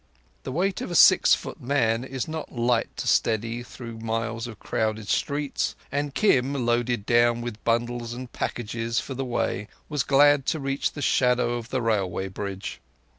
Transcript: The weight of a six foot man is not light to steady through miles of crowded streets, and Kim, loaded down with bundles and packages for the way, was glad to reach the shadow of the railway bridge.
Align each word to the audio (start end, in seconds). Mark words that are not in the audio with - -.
The 0.41 0.51
weight 0.51 0.81
of 0.81 0.89
a 0.89 0.95
six 0.95 1.35
foot 1.35 1.61
man 1.61 2.03
is 2.03 2.27
not 2.27 2.51
light 2.51 2.89
to 2.97 3.07
steady 3.07 3.61
through 3.61 3.99
miles 3.99 4.47
of 4.47 4.57
crowded 4.57 5.07
streets, 5.09 5.75
and 5.91 6.15
Kim, 6.15 6.53
loaded 6.65 7.05
down 7.05 7.41
with 7.41 7.63
bundles 7.63 8.11
and 8.11 8.33
packages 8.33 8.99
for 8.99 9.13
the 9.13 9.23
way, 9.23 9.67
was 9.89 10.01
glad 10.01 10.47
to 10.47 10.59
reach 10.59 10.93
the 10.93 11.03
shadow 11.03 11.53
of 11.53 11.69
the 11.69 11.83
railway 11.83 12.29
bridge. 12.29 12.81